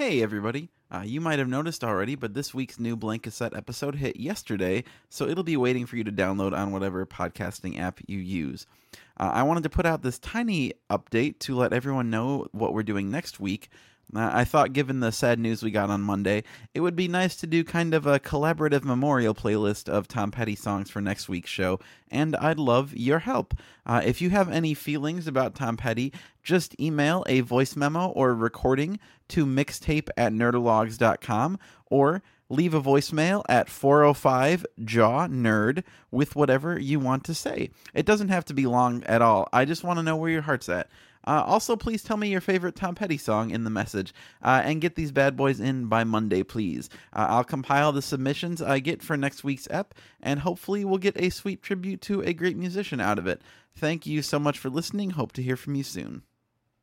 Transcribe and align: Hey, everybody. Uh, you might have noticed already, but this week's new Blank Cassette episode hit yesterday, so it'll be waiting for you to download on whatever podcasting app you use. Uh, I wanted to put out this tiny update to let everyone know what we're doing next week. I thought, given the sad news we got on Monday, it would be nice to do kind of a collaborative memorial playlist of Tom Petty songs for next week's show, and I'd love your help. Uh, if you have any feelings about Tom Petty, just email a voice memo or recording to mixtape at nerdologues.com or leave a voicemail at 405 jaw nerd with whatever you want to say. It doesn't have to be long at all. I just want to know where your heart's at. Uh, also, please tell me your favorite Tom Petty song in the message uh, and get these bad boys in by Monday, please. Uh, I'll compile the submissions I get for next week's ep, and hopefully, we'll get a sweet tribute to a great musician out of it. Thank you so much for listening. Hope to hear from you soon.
Hey, 0.00 0.22
everybody. 0.22 0.70
Uh, 0.90 1.02
you 1.04 1.20
might 1.20 1.38
have 1.38 1.46
noticed 1.46 1.84
already, 1.84 2.14
but 2.14 2.32
this 2.32 2.54
week's 2.54 2.80
new 2.80 2.96
Blank 2.96 3.24
Cassette 3.24 3.54
episode 3.54 3.96
hit 3.96 4.18
yesterday, 4.18 4.82
so 5.10 5.28
it'll 5.28 5.44
be 5.44 5.58
waiting 5.58 5.84
for 5.84 5.96
you 5.96 6.04
to 6.04 6.10
download 6.10 6.56
on 6.56 6.72
whatever 6.72 7.04
podcasting 7.04 7.78
app 7.78 8.00
you 8.06 8.18
use. 8.18 8.64
Uh, 9.18 9.30
I 9.34 9.42
wanted 9.42 9.62
to 9.64 9.68
put 9.68 9.84
out 9.84 10.00
this 10.00 10.18
tiny 10.18 10.72
update 10.88 11.38
to 11.40 11.54
let 11.54 11.74
everyone 11.74 12.08
know 12.08 12.46
what 12.52 12.72
we're 12.72 12.82
doing 12.82 13.10
next 13.10 13.40
week. 13.40 13.68
I 14.14 14.44
thought, 14.44 14.72
given 14.72 15.00
the 15.00 15.12
sad 15.12 15.38
news 15.38 15.62
we 15.62 15.70
got 15.70 15.90
on 15.90 16.00
Monday, 16.00 16.42
it 16.74 16.80
would 16.80 16.96
be 16.96 17.08
nice 17.08 17.36
to 17.36 17.46
do 17.46 17.62
kind 17.62 17.94
of 17.94 18.06
a 18.06 18.18
collaborative 18.18 18.84
memorial 18.84 19.34
playlist 19.34 19.88
of 19.88 20.08
Tom 20.08 20.30
Petty 20.30 20.56
songs 20.56 20.90
for 20.90 21.00
next 21.00 21.28
week's 21.28 21.50
show, 21.50 21.78
and 22.10 22.34
I'd 22.36 22.58
love 22.58 22.94
your 22.96 23.20
help. 23.20 23.54
Uh, 23.86 24.00
if 24.04 24.20
you 24.20 24.30
have 24.30 24.50
any 24.50 24.74
feelings 24.74 25.26
about 25.26 25.54
Tom 25.54 25.76
Petty, 25.76 26.12
just 26.42 26.78
email 26.80 27.24
a 27.28 27.40
voice 27.40 27.76
memo 27.76 28.08
or 28.08 28.34
recording 28.34 28.98
to 29.28 29.46
mixtape 29.46 30.08
at 30.16 30.32
nerdologues.com 30.32 31.58
or 31.90 32.22
leave 32.48 32.74
a 32.74 32.82
voicemail 32.82 33.44
at 33.48 33.68
405 33.68 34.66
jaw 34.84 35.28
nerd 35.28 35.84
with 36.10 36.34
whatever 36.34 36.78
you 36.78 36.98
want 36.98 37.24
to 37.24 37.34
say. 37.34 37.70
It 37.94 38.06
doesn't 38.06 38.28
have 38.28 38.44
to 38.46 38.54
be 38.54 38.66
long 38.66 39.04
at 39.04 39.22
all. 39.22 39.48
I 39.52 39.64
just 39.64 39.84
want 39.84 39.98
to 39.98 40.02
know 40.02 40.16
where 40.16 40.30
your 40.30 40.42
heart's 40.42 40.68
at. 40.68 40.88
Uh, 41.26 41.42
also, 41.46 41.76
please 41.76 42.02
tell 42.02 42.16
me 42.16 42.28
your 42.28 42.40
favorite 42.40 42.74
Tom 42.74 42.94
Petty 42.94 43.18
song 43.18 43.50
in 43.50 43.64
the 43.64 43.70
message 43.70 44.14
uh, 44.42 44.62
and 44.64 44.80
get 44.80 44.94
these 44.94 45.12
bad 45.12 45.36
boys 45.36 45.60
in 45.60 45.86
by 45.86 46.02
Monday, 46.02 46.42
please. 46.42 46.88
Uh, 47.12 47.26
I'll 47.28 47.44
compile 47.44 47.92
the 47.92 48.02
submissions 48.02 48.62
I 48.62 48.78
get 48.78 49.02
for 49.02 49.16
next 49.16 49.44
week's 49.44 49.68
ep, 49.70 49.94
and 50.22 50.40
hopefully, 50.40 50.84
we'll 50.84 50.98
get 50.98 51.20
a 51.20 51.28
sweet 51.28 51.62
tribute 51.62 52.00
to 52.02 52.22
a 52.22 52.32
great 52.32 52.56
musician 52.56 53.00
out 53.00 53.18
of 53.18 53.26
it. 53.26 53.42
Thank 53.76 54.06
you 54.06 54.22
so 54.22 54.38
much 54.38 54.58
for 54.58 54.70
listening. 54.70 55.10
Hope 55.10 55.32
to 55.32 55.42
hear 55.42 55.56
from 55.56 55.74
you 55.74 55.82
soon. 55.82 56.22